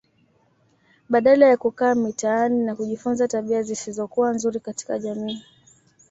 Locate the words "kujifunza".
2.75-3.27